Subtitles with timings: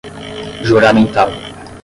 [0.63, 1.29] juramentado